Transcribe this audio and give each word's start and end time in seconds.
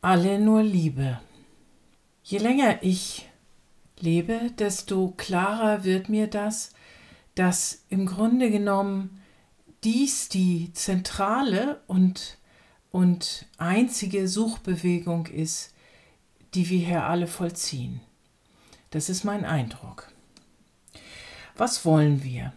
alle 0.00 0.38
nur 0.38 0.62
Liebe. 0.62 1.20
Je 2.22 2.38
länger 2.38 2.82
ich 2.82 3.28
lebe, 3.98 4.52
desto 4.58 5.12
klarer 5.16 5.84
wird 5.84 6.08
mir 6.08 6.26
das, 6.26 6.72
dass 7.34 7.84
im 7.88 8.06
Grunde 8.06 8.50
genommen 8.50 9.20
dies 9.84 10.28
die 10.28 10.72
zentrale 10.72 11.80
und, 11.86 12.38
und 12.90 13.46
einzige 13.58 14.28
Suchbewegung 14.28 15.26
ist, 15.26 15.74
die 16.54 16.68
wir 16.68 16.78
hier 16.78 17.04
alle 17.04 17.26
vollziehen. 17.26 18.00
Das 18.90 19.08
ist 19.08 19.24
mein 19.24 19.44
Eindruck. 19.44 20.10
Was 21.56 21.84
wollen 21.84 22.22
wir? 22.22 22.52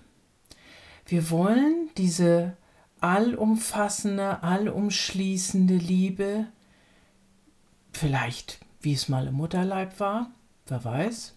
Wir 1.05 1.29
wollen 1.29 1.89
diese 1.97 2.55
allumfassende, 3.01 4.43
allumschließende 4.43 5.75
Liebe, 5.75 6.47
vielleicht 7.93 8.59
wie 8.81 8.93
es 8.93 9.09
mal 9.09 9.27
im 9.27 9.35
Mutterleib 9.35 9.99
war, 9.99 10.31
wer 10.67 10.83
weiß, 10.83 11.33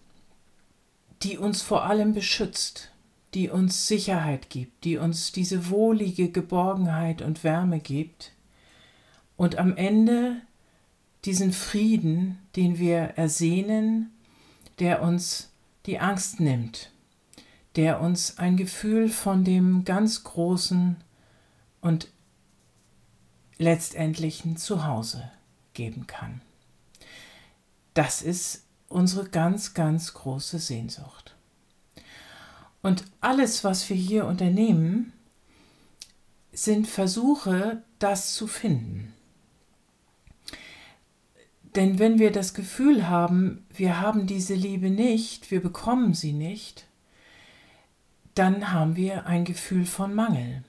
die 1.21 1.37
uns 1.37 1.61
vor 1.61 1.85
allem 1.85 2.13
beschützt, 2.13 2.91
die 3.33 3.49
uns 3.49 3.87
Sicherheit 3.87 4.49
gibt, 4.49 4.83
die 4.83 4.97
uns 4.97 5.31
diese 5.31 5.69
wohlige 5.69 6.29
Geborgenheit 6.29 7.21
und 7.21 7.43
Wärme 7.43 7.79
gibt 7.79 8.33
und 9.37 9.57
am 9.57 9.75
Ende 9.77 10.37
diesen 11.25 11.53
Frieden, 11.53 12.39
den 12.55 12.77
wir 12.77 12.97
ersehnen, 13.15 14.11
der 14.79 15.01
uns 15.01 15.51
die 15.85 15.99
Angst 15.99 16.39
nimmt, 16.39 16.91
der 17.75 18.01
uns 18.01 18.37
ein 18.37 18.57
Gefühl 18.57 19.09
von 19.09 19.43
dem 19.43 19.85
ganz 19.85 20.23
großen 20.23 20.97
und 21.81 22.09
letztendlichen 23.57 24.57
Zuhause 24.57 25.31
geben 25.73 26.07
kann. 26.07 26.41
Das 27.95 28.21
ist 28.21 28.65
unsere 28.87 29.27
ganz, 29.27 29.73
ganz 29.73 30.13
große 30.13 30.59
Sehnsucht. 30.59 31.35
Und 32.83 33.05
alles, 33.19 33.63
was 33.63 33.89
wir 33.89 33.95
hier 33.95 34.25
unternehmen, 34.27 35.11
sind 36.51 36.87
Versuche, 36.87 37.81
das 37.97 38.35
zu 38.35 38.47
finden. 38.47 39.13
Denn 41.75 41.97
wenn 41.97 42.19
wir 42.19 42.31
das 42.31 42.53
Gefühl 42.53 43.09
haben, 43.09 43.65
wir 43.73 43.99
haben 43.99 44.27
diese 44.27 44.53
Liebe 44.53 44.89
nicht, 44.89 45.49
wir 45.49 45.61
bekommen 45.61 46.13
sie 46.13 46.31
nicht, 46.31 46.85
dann 48.33 48.71
haben 48.71 48.95
wir 48.95 49.25
ein 49.25 49.45
Gefühl 49.45 49.85
von 49.85 50.13
Mangel. 50.13 50.63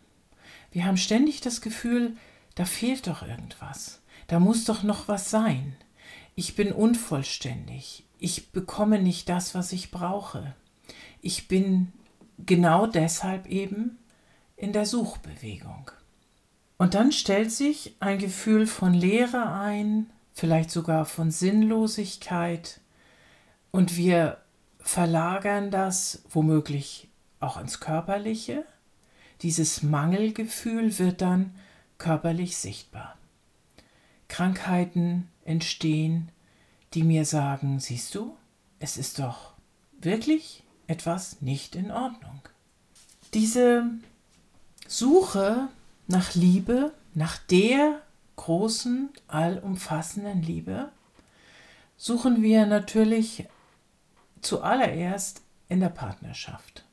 Wir 0.70 0.86
haben 0.86 0.96
ständig 0.96 1.40
das 1.40 1.60
Gefühl, 1.60 2.16
da 2.54 2.64
fehlt 2.64 3.08
doch 3.08 3.22
irgendwas. 3.22 4.00
Da 4.28 4.38
muss 4.40 4.64
doch 4.64 4.84
noch 4.84 5.08
was 5.08 5.30
sein. 5.30 5.76
Ich 6.36 6.54
bin 6.54 6.70
unvollständig. 6.70 8.04
Ich 8.18 8.52
bekomme 8.52 9.02
nicht 9.02 9.28
das, 9.28 9.54
was 9.54 9.72
ich 9.72 9.90
brauche. 9.90 10.54
Ich 11.20 11.48
bin 11.48 11.92
genau 12.38 12.86
deshalb 12.86 13.46
eben 13.46 13.98
in 14.56 14.72
der 14.72 14.86
Suchbewegung. 14.86 15.90
Und 16.76 16.94
dann 16.94 17.10
stellt 17.10 17.50
sich 17.50 17.96
ein 18.00 18.18
Gefühl 18.18 18.66
von 18.66 18.92
Leere 18.92 19.50
ein, 19.50 20.10
vielleicht 20.34 20.70
sogar 20.70 21.06
von 21.06 21.30
Sinnlosigkeit, 21.30 22.80
und 23.70 23.96
wir 23.96 24.38
verlagern 24.78 25.70
das 25.70 26.22
womöglich 26.30 27.08
auch 27.40 27.58
ins 27.58 27.80
Körperliche 27.80 28.64
dieses 29.42 29.82
Mangelgefühl 29.82 30.98
wird 30.98 31.20
dann 31.20 31.54
körperlich 31.98 32.56
sichtbar. 32.56 33.18
Krankheiten 34.28 35.28
entstehen, 35.46 36.30
die 36.94 37.02
mir 37.02 37.24
sagen, 37.24 37.80
siehst 37.80 38.14
du, 38.14 38.36
es 38.78 38.96
ist 38.96 39.18
doch 39.18 39.52
wirklich 40.00 40.62
etwas 40.86 41.40
nicht 41.42 41.74
in 41.74 41.90
Ordnung. 41.90 42.40
Diese 43.34 43.90
Suche 44.86 45.68
nach 46.06 46.34
Liebe, 46.34 46.92
nach 47.14 47.38
der 47.38 48.00
großen, 48.36 49.10
allumfassenden 49.28 50.42
Liebe, 50.42 50.90
suchen 51.96 52.42
wir 52.42 52.66
natürlich 52.66 53.46
zuallererst 54.42 55.42
in 55.68 55.80
der 55.80 55.88
Partnerschaft. 55.88 56.84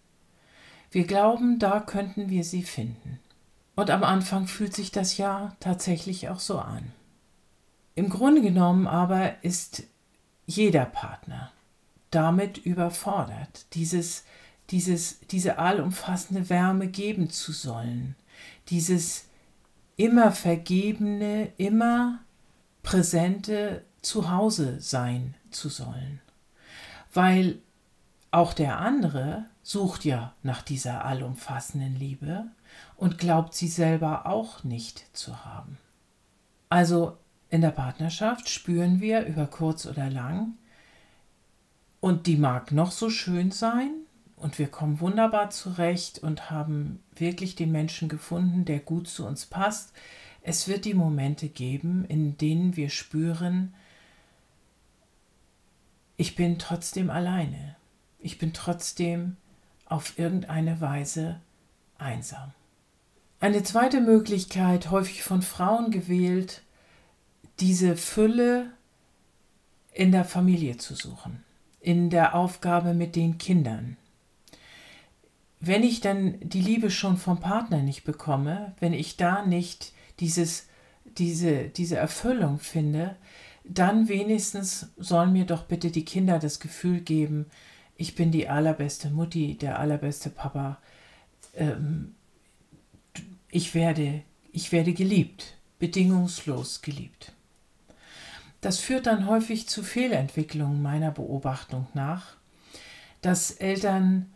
Wir 0.91 1.05
glauben, 1.05 1.59
da 1.59 1.79
könnten 1.79 2.29
wir 2.29 2.43
sie 2.43 2.63
finden. 2.63 3.19
Und 3.75 3.89
am 3.89 4.03
Anfang 4.03 4.47
fühlt 4.47 4.75
sich 4.75 4.91
das 4.91 5.17
ja 5.17 5.55
tatsächlich 5.59 6.29
auch 6.29 6.39
so 6.39 6.59
an. 6.59 6.91
Im 7.95 8.09
Grunde 8.09 8.41
genommen 8.41 8.87
aber 8.87 9.43
ist 9.43 9.83
jeder 10.45 10.85
Partner 10.85 11.51
damit 12.11 12.57
überfordert, 12.59 13.65
dieses, 13.73 14.23
dieses, 14.69 15.19
diese 15.27 15.57
allumfassende 15.57 16.49
Wärme 16.49 16.87
geben 16.87 17.29
zu 17.29 17.51
sollen, 17.51 18.15
dieses 18.69 19.25
immer 19.95 20.31
vergebene, 20.31 21.51
immer 21.57 22.19
präsente 22.83 23.83
Zuhause 24.01 24.79
sein 24.79 25.35
zu 25.49 25.69
sollen. 25.69 26.19
Weil 27.13 27.59
auch 28.31 28.53
der 28.53 28.79
andere 28.79 29.45
sucht 29.61 30.05
ja 30.05 30.33
nach 30.43 30.61
dieser 30.61 31.05
allumfassenden 31.05 31.95
Liebe 31.95 32.45
und 32.97 33.17
glaubt 33.17 33.53
sie 33.53 33.67
selber 33.67 34.25
auch 34.25 34.63
nicht 34.63 35.05
zu 35.15 35.45
haben. 35.45 35.77
Also 36.69 37.17
in 37.53 37.61
der 37.61 37.69
Partnerschaft 37.69 38.49
spüren 38.49 38.99
wir 38.99 39.27
über 39.27 39.45
kurz 39.45 39.85
oder 39.85 40.09
lang, 40.09 40.53
und 41.99 42.25
die 42.25 42.35
mag 42.35 42.71
noch 42.71 42.89
so 42.89 43.11
schön 43.11 43.51
sein, 43.51 43.91
und 44.35 44.57
wir 44.57 44.65
kommen 44.65 44.99
wunderbar 44.99 45.51
zurecht 45.51 46.17
und 46.17 46.49
haben 46.49 47.03
wirklich 47.13 47.55
den 47.55 47.71
Menschen 47.71 48.09
gefunden, 48.09 48.65
der 48.65 48.79
gut 48.79 49.07
zu 49.07 49.27
uns 49.27 49.45
passt. 49.45 49.93
Es 50.41 50.67
wird 50.67 50.83
die 50.83 50.95
Momente 50.95 51.47
geben, 51.47 52.05
in 52.05 52.39
denen 52.39 52.75
wir 52.75 52.89
spüren, 52.89 53.75
ich 56.17 56.35
bin 56.35 56.57
trotzdem 56.57 57.11
alleine. 57.11 57.75
Ich 58.17 58.39
bin 58.39 58.51
trotzdem 58.51 59.37
auf 59.85 60.17
irgendeine 60.17 60.81
Weise 60.81 61.39
einsam. 61.99 62.51
Eine 63.39 63.61
zweite 63.61 64.01
Möglichkeit, 64.01 64.89
häufig 64.89 65.21
von 65.21 65.43
Frauen 65.43 65.91
gewählt, 65.91 66.63
diese 67.59 67.95
Fülle 67.95 68.71
in 69.93 70.11
der 70.11 70.25
Familie 70.25 70.77
zu 70.77 70.95
suchen, 70.95 71.43
in 71.79 72.09
der 72.09 72.35
Aufgabe 72.35 72.93
mit 72.93 73.15
den 73.15 73.37
Kindern. 73.37 73.97
Wenn 75.59 75.83
ich 75.83 76.01
dann 76.01 76.37
die 76.41 76.61
Liebe 76.61 76.91
schon 76.91 77.17
vom 77.17 77.39
Partner 77.39 77.81
nicht 77.81 78.03
bekomme, 78.03 78.73
wenn 78.79 78.93
ich 78.93 79.15
da 79.15 79.45
nicht 79.45 79.93
dieses, 80.19 80.67
diese, 81.17 81.69
diese 81.69 81.95
Erfüllung 81.95 82.59
finde, 82.59 83.15
dann 83.63 84.09
wenigstens 84.09 84.89
sollen 84.97 85.31
mir 85.31 85.45
doch 85.45 85.63
bitte 85.63 85.89
die 85.89 86.05
Kinder 86.05 86.39
das 86.39 86.59
Gefühl 86.59 86.99
geben, 86.99 87.45
ich 87.95 88.15
bin 88.15 88.31
die 88.31 88.49
allerbeste 88.49 89.09
Mutti, 89.09 89.57
der 89.57 89.79
allerbeste 89.79 90.29
Papa. 90.29 90.79
Ähm, 91.53 92.15
ich, 93.49 93.73
werde, 93.75 94.23
ich 94.51 94.71
werde 94.71 94.93
geliebt, 94.93 95.57
bedingungslos 95.79 96.81
geliebt. 96.81 97.33
Das 98.63 98.79
führt 98.79 99.07
dann 99.07 99.27
häufig 99.27 99.67
zu 99.67 99.83
Fehlentwicklungen 99.83 100.81
meiner 100.81 101.11
Beobachtung 101.11 101.85
nach, 101.93 102.37
dass 103.21 103.51
Eltern 103.51 104.31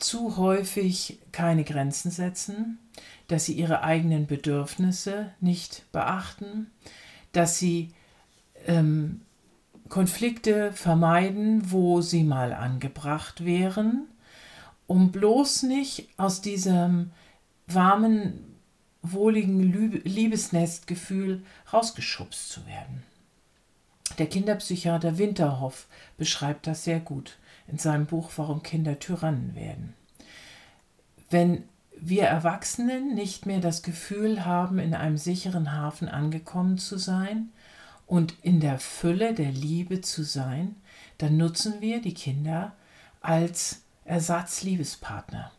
zu 0.00 0.36
häufig 0.36 1.20
keine 1.30 1.62
Grenzen 1.62 2.10
setzen, 2.10 2.80
dass 3.28 3.44
sie 3.44 3.52
ihre 3.52 3.84
eigenen 3.84 4.26
Bedürfnisse 4.26 5.30
nicht 5.40 5.84
beachten, 5.92 6.72
dass 7.30 7.56
sie 7.60 7.92
ähm, 8.66 9.20
Konflikte 9.88 10.72
vermeiden, 10.72 11.70
wo 11.70 12.00
sie 12.00 12.24
mal 12.24 12.52
angebracht 12.52 13.44
wären, 13.44 14.08
um 14.88 15.12
bloß 15.12 15.62
nicht 15.62 16.08
aus 16.16 16.40
diesem 16.40 17.12
warmen, 17.68 18.56
wohligen 19.02 19.60
Liebesnestgefühl 20.02 21.44
rausgeschubst 21.72 22.50
zu 22.50 22.66
werden. 22.66 23.04
Der 24.18 24.26
Kinderpsychiater 24.26 25.18
Winterhoff 25.18 25.86
beschreibt 26.16 26.66
das 26.66 26.84
sehr 26.84 27.00
gut 27.00 27.38
in 27.68 27.78
seinem 27.78 28.06
Buch 28.06 28.30
Warum 28.36 28.62
Kinder 28.62 28.98
Tyrannen 28.98 29.54
werden. 29.54 29.94
Wenn 31.28 31.64
wir 31.98 32.24
Erwachsenen 32.24 33.14
nicht 33.14 33.46
mehr 33.46 33.60
das 33.60 33.82
Gefühl 33.82 34.44
haben, 34.44 34.78
in 34.78 34.94
einem 34.94 35.16
sicheren 35.16 35.72
Hafen 35.72 36.08
angekommen 36.08 36.78
zu 36.78 36.98
sein 36.98 37.50
und 38.06 38.34
in 38.42 38.60
der 38.60 38.78
Fülle 38.78 39.34
der 39.34 39.50
Liebe 39.50 40.00
zu 40.00 40.22
sein, 40.22 40.76
dann 41.18 41.36
nutzen 41.36 41.80
wir 41.80 42.00
die 42.00 42.14
Kinder 42.14 42.72
als 43.20 43.82
Ersatzliebespartner. 44.04 45.50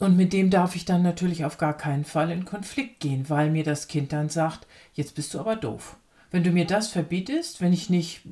Und 0.00 0.16
mit 0.16 0.32
dem 0.32 0.50
darf 0.50 0.74
ich 0.74 0.84
dann 0.84 1.02
natürlich 1.02 1.44
auf 1.44 1.56
gar 1.56 1.76
keinen 1.76 2.04
Fall 2.04 2.30
in 2.30 2.44
Konflikt 2.44 3.00
gehen, 3.00 3.30
weil 3.30 3.50
mir 3.50 3.64
das 3.64 3.88
Kind 3.88 4.12
dann 4.12 4.28
sagt, 4.28 4.66
jetzt 4.92 5.14
bist 5.14 5.32
du 5.32 5.40
aber 5.40 5.56
doof. 5.56 5.96
Wenn 6.34 6.42
du 6.42 6.50
mir 6.50 6.66
das 6.66 6.88
verbietest, 6.88 7.60
wenn 7.60 7.72
ich 7.72 7.90
nicht 7.90 8.26
äh, 8.26 8.28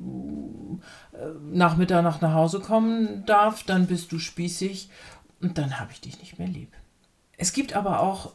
nach 1.53 1.77
Mitternacht 1.77 2.21
nach 2.21 2.33
Hause 2.33 2.59
kommen 2.59 3.25
darf, 3.25 3.63
dann 3.63 3.87
bist 3.87 4.11
du 4.11 4.19
spießig 4.19 4.89
und 5.39 5.57
dann 5.57 5.79
habe 5.79 5.93
ich 5.93 6.01
dich 6.01 6.19
nicht 6.19 6.37
mehr 6.37 6.49
lieb. 6.49 6.73
Es 7.37 7.53
gibt 7.53 7.77
aber 7.77 8.01
auch 8.01 8.33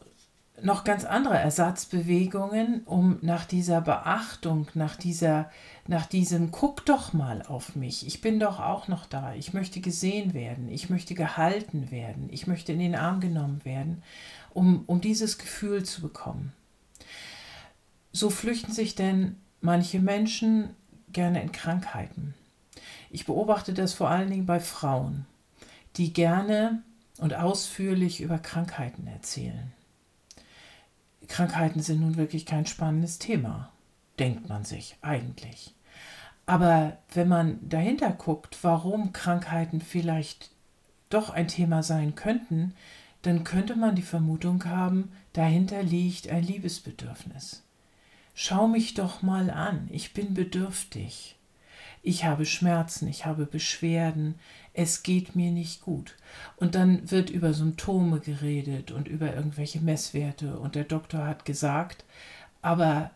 noch 0.63 0.85
ganz 0.85 1.05
andere 1.05 1.37
Ersatzbewegungen, 1.37 2.81
um 2.85 3.19
nach 3.21 3.45
dieser 3.45 3.79
Beachtung, 3.79 4.65
nach 4.73 4.95
dieser, 4.95 5.51
nach 5.85 6.07
diesem 6.07 6.49
Guck 6.49 6.83
doch 6.87 7.13
mal 7.13 7.43
auf 7.43 7.75
mich. 7.75 8.07
Ich 8.07 8.21
bin 8.21 8.39
doch 8.39 8.59
auch 8.59 8.87
noch 8.87 9.05
da. 9.05 9.35
Ich 9.35 9.53
möchte 9.53 9.81
gesehen 9.81 10.33
werden. 10.33 10.67
Ich 10.69 10.89
möchte 10.89 11.13
gehalten 11.13 11.91
werden. 11.91 12.29
Ich 12.31 12.47
möchte 12.47 12.71
in 12.71 12.79
den 12.79 12.95
Arm 12.95 13.19
genommen 13.19 13.63
werden, 13.65 14.01
um, 14.51 14.83
um 14.87 14.99
dieses 14.99 15.37
Gefühl 15.37 15.83
zu 15.83 16.01
bekommen. 16.01 16.53
So 18.11 18.31
flüchten 18.31 18.73
sich 18.73 18.95
denn 18.95 19.35
manche 19.61 19.99
Menschen 19.99 20.75
gerne 21.11 21.41
in 21.41 21.51
Krankheiten. 21.51 22.33
Ich 23.09 23.25
beobachte 23.25 23.73
das 23.73 23.93
vor 23.93 24.09
allen 24.09 24.29
Dingen 24.29 24.45
bei 24.45 24.59
Frauen, 24.59 25.25
die 25.95 26.13
gerne 26.13 26.83
und 27.17 27.33
ausführlich 27.33 28.21
über 28.21 28.37
Krankheiten 28.37 29.07
erzählen. 29.07 29.73
Krankheiten 31.27 31.81
sind 31.81 32.01
nun 32.01 32.17
wirklich 32.17 32.45
kein 32.45 32.65
spannendes 32.65 33.19
Thema, 33.19 33.71
denkt 34.19 34.49
man 34.49 34.65
sich 34.65 34.95
eigentlich. 35.01 35.75
Aber 36.45 36.97
wenn 37.13 37.27
man 37.27 37.59
dahinter 37.67 38.11
guckt, 38.11 38.57
warum 38.63 39.13
Krankheiten 39.13 39.81
vielleicht 39.81 40.49
doch 41.09 41.29
ein 41.29 41.47
Thema 41.47 41.83
sein 41.83 42.15
könnten, 42.15 42.73
dann 43.21 43.43
könnte 43.43 43.75
man 43.75 43.95
die 43.95 44.01
Vermutung 44.01 44.65
haben, 44.65 45.11
dahinter 45.33 45.83
liegt 45.83 46.29
ein 46.29 46.43
Liebesbedürfnis. 46.43 47.63
Schau 48.41 48.69
mich 48.69 48.93
doch 48.93 49.21
mal 49.21 49.49
an, 49.49 49.89
ich 49.91 50.13
bin 50.13 50.33
bedürftig. 50.33 51.35
Ich 52.01 52.23
habe 52.23 52.45
Schmerzen, 52.45 53.09
ich 53.09 53.25
habe 53.25 53.45
Beschwerden, 53.45 54.35
es 54.73 55.03
geht 55.03 55.35
mir 55.35 55.51
nicht 55.51 55.81
gut. 55.81 56.15
Und 56.55 56.73
dann 56.73 57.11
wird 57.11 57.29
über 57.29 57.53
Symptome 57.53 58.21
geredet 58.21 58.91
und 58.91 59.09
über 59.09 59.35
irgendwelche 59.35 59.81
Messwerte 59.81 60.57
und 60.57 60.75
der 60.75 60.85
Doktor 60.85 61.27
hat 61.27 61.43
gesagt, 61.43 62.05
aber 62.61 63.11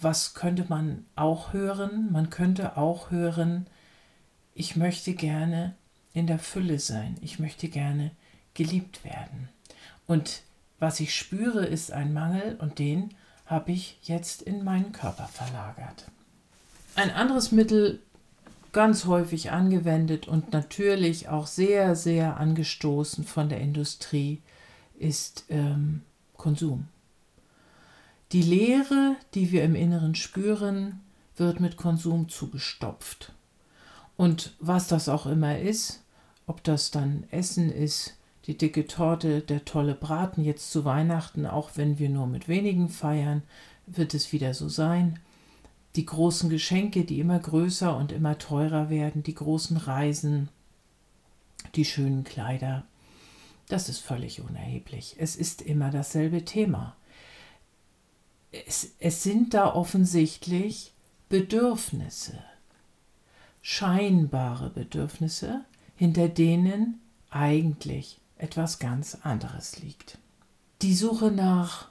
was 0.00 0.34
könnte 0.34 0.66
man 0.68 1.06
auch 1.14 1.52
hören? 1.52 2.10
Man 2.10 2.28
könnte 2.28 2.76
auch 2.76 3.12
hören, 3.12 3.68
ich 4.52 4.74
möchte 4.74 5.14
gerne 5.14 5.76
in 6.12 6.26
der 6.26 6.40
Fülle 6.40 6.80
sein, 6.80 7.14
ich 7.20 7.38
möchte 7.38 7.68
gerne 7.68 8.10
geliebt 8.54 9.04
werden. 9.04 9.48
Und 10.08 10.42
was 10.80 10.98
ich 10.98 11.14
spüre, 11.14 11.64
ist 11.64 11.92
ein 11.92 12.12
Mangel 12.12 12.56
und 12.56 12.80
den 12.80 13.14
habe 13.50 13.72
ich 13.72 13.98
jetzt 14.02 14.42
in 14.42 14.62
meinen 14.62 14.92
Körper 14.92 15.26
verlagert. 15.26 16.06
Ein 16.94 17.10
anderes 17.10 17.50
Mittel, 17.50 17.98
ganz 18.72 19.06
häufig 19.06 19.50
angewendet 19.50 20.28
und 20.28 20.52
natürlich 20.52 21.28
auch 21.28 21.48
sehr, 21.48 21.96
sehr 21.96 22.36
angestoßen 22.36 23.24
von 23.24 23.48
der 23.48 23.60
Industrie, 23.60 24.40
ist 24.98 25.44
ähm, 25.48 26.02
Konsum. 26.36 26.86
Die 28.30 28.42
Leere, 28.42 29.16
die 29.34 29.50
wir 29.50 29.64
im 29.64 29.74
Inneren 29.74 30.14
spüren, 30.14 31.00
wird 31.36 31.58
mit 31.58 31.76
Konsum 31.76 32.28
zugestopft. 32.28 33.32
Und 34.16 34.54
was 34.60 34.86
das 34.86 35.08
auch 35.08 35.26
immer 35.26 35.58
ist, 35.58 36.04
ob 36.46 36.62
das 36.62 36.92
dann 36.92 37.24
Essen 37.30 37.72
ist, 37.72 38.14
die 38.50 38.58
dicke 38.58 38.88
Torte, 38.88 39.42
der 39.42 39.64
tolle 39.64 39.94
Braten 39.94 40.42
jetzt 40.42 40.72
zu 40.72 40.84
Weihnachten, 40.84 41.46
auch 41.46 41.70
wenn 41.76 42.00
wir 42.00 42.08
nur 42.08 42.26
mit 42.26 42.48
wenigen 42.48 42.88
feiern, 42.88 43.44
wird 43.86 44.12
es 44.12 44.32
wieder 44.32 44.54
so 44.54 44.68
sein 44.68 45.20
die 45.96 46.06
großen 46.06 46.50
Geschenke, 46.50 47.04
die 47.04 47.18
immer 47.18 47.38
größer 47.38 47.96
und 47.96 48.12
immer 48.12 48.38
teurer 48.38 48.90
werden, 48.90 49.22
die 49.22 49.34
großen 49.34 49.76
Reisen, 49.76 50.48
die 51.74 51.84
schönen 51.84 52.24
Kleider, 52.24 52.84
das 53.68 53.88
ist 53.88 54.00
völlig 54.00 54.40
unerheblich. 54.40 55.16
Es 55.18 55.36
ist 55.36 55.62
immer 55.62 55.90
dasselbe 55.90 56.44
Thema. 56.44 56.96
Es, 58.52 58.92
es 58.98 59.22
sind 59.22 59.54
da 59.54 59.74
offensichtlich 59.74 60.92
Bedürfnisse, 61.28 62.38
scheinbare 63.62 64.70
Bedürfnisse, 64.70 65.64
hinter 65.96 66.28
denen 66.28 67.00
eigentlich 67.30 68.18
etwas 68.42 68.78
ganz 68.78 69.18
anderes 69.22 69.80
liegt. 69.80 70.18
Die 70.82 70.94
Suche 70.94 71.30
nach 71.30 71.88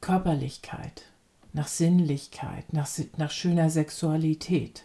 Körperlichkeit, 0.00 1.04
nach 1.52 1.68
Sinnlichkeit, 1.68 2.72
nach, 2.72 2.88
nach 3.16 3.30
schöner 3.30 3.70
Sexualität. 3.70 4.84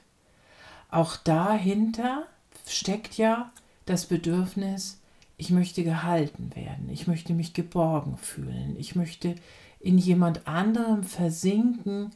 Auch 0.89 1.17
dahinter 1.17 2.27
steckt 2.67 3.17
ja 3.17 3.51
das 3.85 4.05
Bedürfnis, 4.05 5.01
ich 5.37 5.51
möchte 5.51 5.83
gehalten 5.83 6.55
werden, 6.55 6.89
ich 6.89 7.07
möchte 7.07 7.33
mich 7.33 7.53
geborgen 7.53 8.17
fühlen, 8.17 8.75
ich 8.77 8.95
möchte 8.95 9.35
in 9.79 9.97
jemand 9.97 10.47
anderem 10.47 11.03
versinken, 11.03 12.11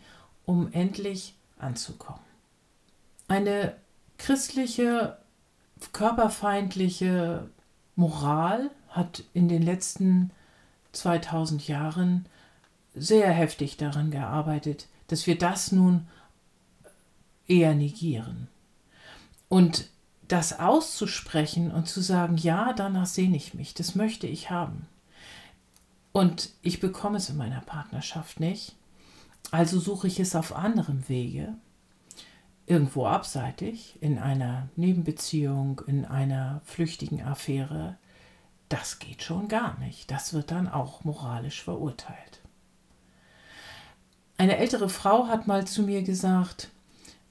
um 0.46 0.72
endlich 0.74 1.36
anzukommen. 1.60 2.22
Eine 3.28 3.76
christliche, 4.18 5.18
körperfeindliche 5.94 7.50
Moral 7.96 8.72
hat 8.92 9.24
in 9.34 9.50
den 9.50 9.62
letzten 9.62 10.32
2000 10.92 11.68
Jahren 11.68 12.26
sehr 12.94 13.32
heftig 13.32 13.78
daran 13.78 14.12
gearbeitet, 14.12 14.88
dass 15.08 15.28
wir 15.28 15.38
das 15.38 15.72
nun 15.72 16.08
eher 17.48 17.74
negieren. 17.74 18.48
Und 19.50 19.90
das 20.28 20.60
auszusprechen 20.60 21.72
und 21.72 21.88
zu 21.90 22.02
sagen, 22.02 22.38
ja, 22.38 22.72
danach 22.74 23.06
sehne 23.06 23.36
ich 23.36 23.54
mich, 23.54 23.74
das 23.74 23.96
möchte 23.96 24.28
ich 24.28 24.50
haben. 24.50 24.88
Und 26.14 26.50
ich 26.62 26.80
bekomme 26.80 27.18
es 27.18 27.30
in 27.30 27.38
meiner 27.38 27.62
Partnerschaft 27.62 28.40
nicht, 28.40 28.76
also 29.52 29.80
suche 29.80 30.08
ich 30.08 30.20
es 30.20 30.36
auf 30.36 30.56
anderem 30.56 31.10
Wege, 31.10 31.56
irgendwo 32.66 33.06
abseitig, 33.06 33.98
in 34.00 34.18
einer 34.20 34.70
Nebenbeziehung, 34.78 35.82
in 35.88 36.06
einer 36.06 36.62
flüchtigen 36.64 37.22
Affäre. 37.22 37.98
Das 38.72 39.00
geht 39.00 39.22
schon 39.22 39.50
gar 39.50 39.78
nicht. 39.80 40.10
Das 40.12 40.34
wird 40.34 40.50
dann 40.50 40.70
auch 40.70 41.04
moralisch 41.04 41.62
verurteilt. 41.62 42.40
Eine 44.38 44.56
ältere 44.56 44.88
Frau 44.88 45.28
hat 45.28 45.46
mal 45.46 45.68
zu 45.68 45.84
mir 45.84 46.04
gesagt, 46.04 46.72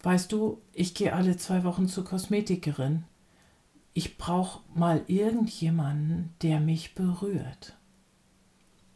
weißt 0.03 0.31
du, 0.31 0.61
ich 0.75 0.93
gehe 0.93 1.15
alle 1.15 1.39
zwei 1.39 1.65
Wochen 1.65 1.89
zur 1.89 2.05
Kosmetikerin. 2.05 3.05
Ich 3.95 4.19
brauche 4.19 4.61
mal 4.75 5.03
irgendjemanden, 5.07 6.35
der 6.43 6.61
mich 6.61 6.95
berührt. 6.95 7.75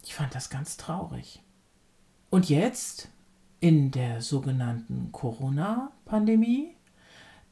Ich 0.04 0.14
fand 0.14 0.34
das 0.34 0.50
ganz 0.50 0.76
traurig. 0.76 1.40
Und 2.28 2.50
jetzt, 2.50 3.08
in 3.60 3.90
der 3.90 4.20
sogenannten 4.20 5.12
Corona-Pandemie, 5.12 6.76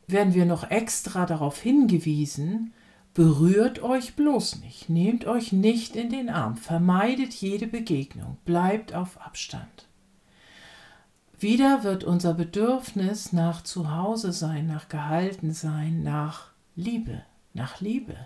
werden 0.06 0.34
wir 0.34 0.44
noch 0.44 0.70
extra 0.70 1.24
darauf 1.24 1.58
hingewiesen, 1.62 2.74
berührt 3.14 3.82
euch 3.82 4.14
bloß 4.14 4.56
nicht, 4.60 4.88
nehmt 4.88 5.26
euch 5.26 5.52
nicht 5.52 5.96
in 5.96 6.10
den 6.10 6.30
Arm, 6.30 6.56
vermeidet 6.56 7.34
jede 7.34 7.66
Begegnung, 7.66 8.38
bleibt 8.44 8.94
auf 8.94 9.20
Abstand. 9.20 9.88
Wieder 11.38 11.82
wird 11.82 12.04
unser 12.04 12.34
Bedürfnis 12.34 13.32
nach 13.32 13.62
Zuhause 13.62 14.32
sein, 14.32 14.66
nach 14.66 14.88
gehalten 14.88 15.52
sein, 15.52 16.02
nach 16.02 16.50
Liebe, 16.76 17.24
nach 17.52 17.80
Liebe 17.80 18.16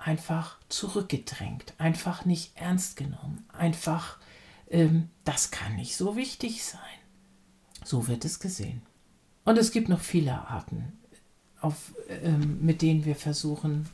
einfach 0.00 0.56
zurückgedrängt, 0.68 1.74
einfach 1.78 2.24
nicht 2.24 2.56
ernst 2.56 2.96
genommen, 2.96 3.44
einfach, 3.52 4.18
ähm, 4.68 5.10
das 5.24 5.50
kann 5.50 5.76
nicht 5.76 5.96
so 5.96 6.16
wichtig 6.16 6.64
sein. 6.64 6.80
So 7.84 8.08
wird 8.08 8.24
es 8.24 8.40
gesehen. 8.40 8.82
Und 9.44 9.58
es 9.58 9.72
gibt 9.72 9.88
noch 9.88 10.00
viele 10.00 10.48
Arten, 10.48 10.92
auf, 11.60 11.94
ähm, 12.08 12.58
mit 12.60 12.82
denen 12.82 13.04
wir 13.04 13.16
versuchen, 13.16 13.88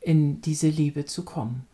in 0.00 0.40
diese 0.40 0.68
Liebe 0.68 1.04
zu 1.06 1.24
kommen. 1.24 1.66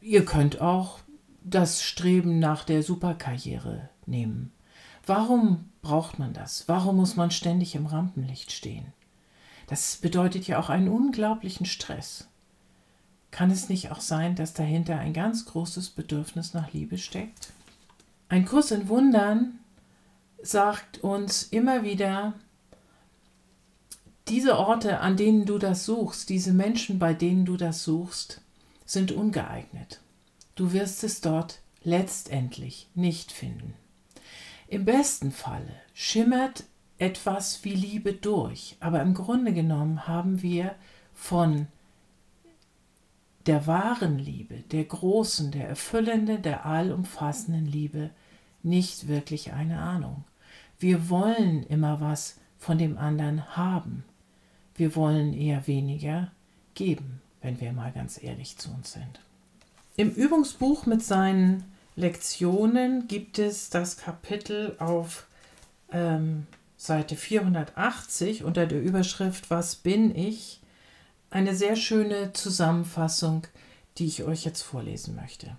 Ihr 0.00 0.24
könnt 0.24 0.60
auch 0.60 1.00
das 1.44 1.82
Streben 1.82 2.38
nach 2.38 2.64
der 2.64 2.82
Superkarriere 2.82 3.88
nehmen 4.06 4.52
Warum 5.08 5.70
braucht 5.80 6.18
man 6.18 6.34
das? 6.34 6.68
Warum 6.68 6.96
muss 6.96 7.16
man 7.16 7.30
ständig 7.30 7.74
im 7.74 7.86
Rampenlicht 7.86 8.52
stehen? 8.52 8.92
Das 9.66 9.96
bedeutet 9.96 10.46
ja 10.46 10.58
auch 10.58 10.68
einen 10.68 10.88
unglaublichen 10.88 11.64
Stress. 11.64 12.28
Kann 13.30 13.50
es 13.50 13.70
nicht 13.70 13.90
auch 13.90 14.02
sein, 14.02 14.36
dass 14.36 14.52
dahinter 14.52 14.98
ein 14.98 15.14
ganz 15.14 15.46
großes 15.46 15.90
Bedürfnis 15.90 16.52
nach 16.52 16.74
Liebe 16.74 16.98
steckt? 16.98 17.54
Ein 18.28 18.44
Kurs 18.44 18.70
in 18.70 18.88
Wundern 18.88 19.58
sagt 20.42 20.98
uns 20.98 21.44
immer 21.44 21.84
wieder, 21.84 22.34
diese 24.28 24.58
Orte, 24.58 25.00
an 25.00 25.16
denen 25.16 25.44
du 25.44 25.58
das 25.58 25.84
suchst, 25.84 26.28
diese 26.28 26.52
Menschen, 26.52 26.98
bei 26.98 27.14
denen 27.14 27.44
du 27.44 27.56
das 27.56 27.84
suchst, 27.84 28.40
sind 28.84 29.12
ungeeignet. 29.12 30.00
Du 30.54 30.72
wirst 30.72 31.04
es 31.04 31.20
dort 31.20 31.60
letztendlich 31.82 32.88
nicht 32.94 33.32
finden. 33.32 33.74
Im 34.66 34.84
besten 34.84 35.32
Falle 35.32 35.72
schimmert 35.94 36.64
etwas 36.98 37.64
wie 37.64 37.74
Liebe 37.74 38.12
durch, 38.12 38.76
aber 38.80 39.00
im 39.02 39.14
Grunde 39.14 39.52
genommen 39.52 40.06
haben 40.06 40.42
wir 40.42 40.74
von 41.14 41.68
der 43.46 43.66
wahren 43.66 44.18
Liebe, 44.18 44.56
der 44.72 44.84
großen, 44.84 45.52
der 45.52 45.68
erfüllenden, 45.68 46.42
der 46.42 46.66
allumfassenden 46.66 47.64
Liebe 47.66 48.10
nicht 48.62 49.08
wirklich 49.08 49.52
eine 49.52 49.80
Ahnung. 49.80 50.24
Wir 50.78 51.08
wollen 51.08 51.62
immer 51.62 52.00
was 52.00 52.38
von 52.58 52.76
dem 52.76 52.98
anderen 52.98 53.56
haben. 53.56 54.04
Wir 54.78 54.94
wollen 54.94 55.34
eher 55.34 55.66
weniger 55.66 56.30
geben, 56.74 57.20
wenn 57.42 57.60
wir 57.60 57.72
mal 57.72 57.90
ganz 57.90 58.22
ehrlich 58.22 58.58
zu 58.58 58.70
uns 58.70 58.92
sind. 58.92 59.20
Im 59.96 60.12
Übungsbuch 60.12 60.86
mit 60.86 61.02
seinen 61.02 61.64
Lektionen 61.96 63.08
gibt 63.08 63.40
es 63.40 63.70
das 63.70 63.96
Kapitel 63.96 64.76
auf 64.78 65.26
ähm, 65.90 66.46
Seite 66.76 67.16
480 67.16 68.44
unter 68.44 68.66
der 68.68 68.80
Überschrift 68.80 69.50
Was 69.50 69.74
bin 69.74 70.14
ich? 70.14 70.60
Eine 71.30 71.56
sehr 71.56 71.74
schöne 71.74 72.32
Zusammenfassung, 72.32 73.48
die 73.98 74.06
ich 74.06 74.22
euch 74.22 74.44
jetzt 74.44 74.62
vorlesen 74.62 75.16
möchte. 75.16 75.56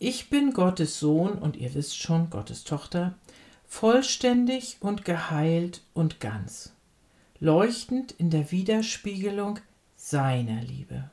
Ich 0.00 0.28
bin 0.28 0.52
Gottes 0.52 0.98
Sohn 0.98 1.38
und 1.38 1.56
ihr 1.56 1.72
wisst 1.74 1.96
schon, 1.96 2.30
Gottes 2.30 2.64
Tochter, 2.64 3.14
vollständig 3.64 4.78
und 4.80 5.04
geheilt 5.04 5.82
und 5.94 6.18
ganz 6.18 6.75
leuchtend 7.40 8.12
in 8.12 8.30
der 8.30 8.50
Widerspiegelung 8.50 9.58
seiner 9.96 10.62
Liebe. 10.62 11.10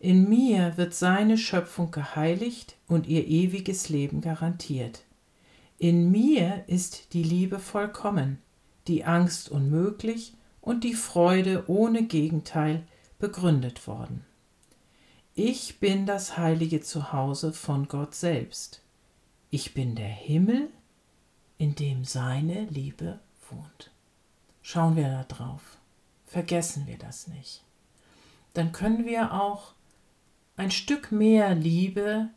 In 0.00 0.28
mir 0.28 0.76
wird 0.76 0.94
seine 0.94 1.36
Schöpfung 1.36 1.90
geheiligt 1.90 2.76
und 2.86 3.06
ihr 3.06 3.26
ewiges 3.26 3.88
Leben 3.88 4.20
garantiert. 4.20 5.04
In 5.78 6.10
mir 6.10 6.64
ist 6.66 7.12
die 7.12 7.22
Liebe 7.22 7.58
vollkommen, 7.58 8.38
die 8.86 9.04
Angst 9.04 9.48
unmöglich 9.48 10.34
und 10.60 10.84
die 10.84 10.94
Freude 10.94 11.64
ohne 11.68 12.04
Gegenteil 12.04 12.84
begründet 13.18 13.86
worden. 13.86 14.24
Ich 15.34 15.78
bin 15.78 16.06
das 16.06 16.36
heilige 16.36 16.80
Zuhause 16.80 17.52
von 17.52 17.86
Gott 17.86 18.14
selbst. 18.14 18.82
Ich 19.50 19.72
bin 19.72 19.94
der 19.94 20.08
Himmel, 20.08 20.68
in 21.58 21.74
dem 21.74 22.04
seine 22.04 22.64
Liebe 22.66 23.20
wohnt. 23.50 23.92
Schauen 24.70 24.96
wir 24.96 25.08
da 25.08 25.24
drauf. 25.24 25.78
Vergessen 26.26 26.86
wir 26.86 26.98
das 26.98 27.26
nicht. 27.26 27.62
Dann 28.52 28.70
können 28.70 29.06
wir 29.06 29.32
auch 29.32 29.72
ein 30.58 30.70
Stück 30.70 31.10
mehr 31.10 31.54
Liebe 31.54 32.28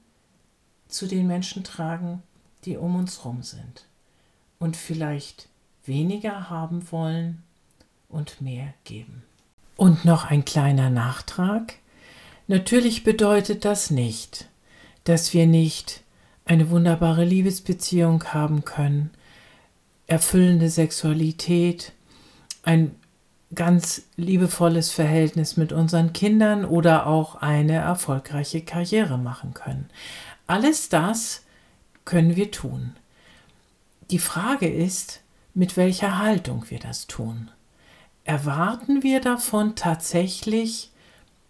zu 0.88 1.07
den 1.07 1.27
Menschen 1.27 1.65
tragen, 1.65 2.23
die 2.63 2.77
um 2.77 2.95
uns 2.95 3.17
herum 3.17 3.43
sind. 3.43 3.85
Und 4.59 4.77
vielleicht 4.77 5.50
weniger 5.83 6.50
haben 6.50 6.89
wollen 6.93 7.43
und 8.07 8.39
mehr 8.39 8.73
geben. 8.85 9.23
Und 9.75 10.05
noch 10.05 10.23
ein 10.23 10.45
kleiner 10.45 10.89
Nachtrag. 10.89 11.73
Natürlich 12.47 13.03
bedeutet 13.03 13.65
das 13.65 13.91
nicht, 13.91 14.47
dass 15.03 15.33
wir 15.33 15.47
nicht 15.47 16.01
eine 16.45 16.69
wunderbare 16.69 17.25
Liebesbeziehung 17.25 18.23
haben 18.23 18.63
können, 18.63 19.09
erfüllende 20.07 20.69
Sexualität, 20.69 21.91
ein 22.63 22.95
ganz 23.53 24.03
liebevolles 24.15 24.91
Verhältnis 24.91 25.57
mit 25.57 25.73
unseren 25.73 26.13
Kindern 26.13 26.63
oder 26.65 27.07
auch 27.07 27.35
eine 27.35 27.73
erfolgreiche 27.73 28.61
Karriere 28.61 29.17
machen 29.17 29.53
können. 29.53 29.89
Alles 30.47 30.89
das 30.89 31.43
können 32.05 32.35
wir 32.35 32.51
tun. 32.51 32.95
Die 34.09 34.19
Frage 34.19 34.69
ist, 34.69 35.21
mit 35.53 35.77
welcher 35.77 36.17
Haltung 36.17 36.65
wir 36.69 36.79
das 36.79 37.07
tun. 37.07 37.51
Erwarten 38.23 39.03
wir 39.03 39.19
davon 39.19 39.75
tatsächlich 39.75 40.91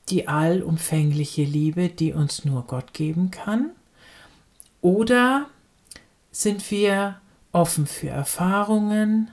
die 0.09 0.27
allumfängliche 0.27 1.43
Liebe, 1.43 1.89
die 1.89 2.13
uns 2.13 2.45
nur 2.45 2.63
Gott 2.65 2.93
geben 2.93 3.31
kann? 3.31 3.71
Oder 4.81 5.47
sind 6.31 6.71
wir 6.71 7.19
offen 7.51 7.85
für 7.85 8.09
Erfahrungen, 8.09 9.31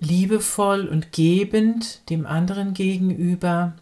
liebevoll 0.00 0.88
und 0.88 1.12
gebend 1.12 2.08
dem 2.10 2.26
anderen 2.26 2.74
gegenüber, 2.74 3.74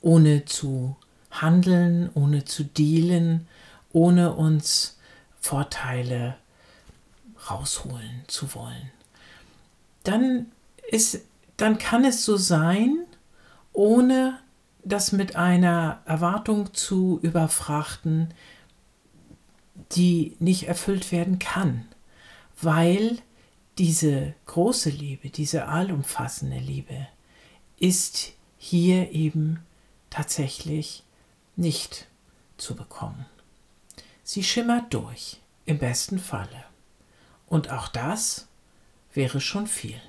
ohne 0.00 0.44
zu 0.44 0.96
handeln, 1.30 2.10
ohne 2.14 2.44
zu 2.44 2.64
dealen, 2.64 3.46
ohne 3.92 4.34
uns 4.34 4.98
Vorteile 5.40 6.36
rausholen 7.50 8.24
zu 8.26 8.54
wollen. 8.54 8.90
Dann 10.02 10.46
ist, 10.90 11.20
dann 11.56 11.78
kann 11.78 12.04
es 12.04 12.24
so 12.24 12.36
sein, 12.36 12.98
ohne 13.72 14.38
das 14.84 15.12
mit 15.12 15.36
einer 15.36 16.02
Erwartung 16.04 16.74
zu 16.74 17.18
überfrachten, 17.22 18.34
die 19.92 20.36
nicht 20.38 20.68
erfüllt 20.68 21.10
werden 21.12 21.38
kann, 21.38 21.86
weil 22.60 23.18
diese 23.78 24.34
große 24.46 24.90
Liebe, 24.90 25.30
diese 25.30 25.66
allumfassende 25.66 26.58
Liebe 26.58 27.08
ist 27.78 28.32
hier 28.58 29.10
eben 29.12 29.64
tatsächlich 30.10 31.02
nicht 31.56 32.06
zu 32.56 32.76
bekommen. 32.76 33.26
Sie 34.22 34.42
schimmert 34.42 34.94
durch, 34.94 35.40
im 35.66 35.78
besten 35.78 36.18
Falle. 36.18 36.64
Und 37.46 37.70
auch 37.70 37.88
das 37.88 38.46
wäre 39.12 39.40
schon 39.40 39.66
viel. 39.66 40.00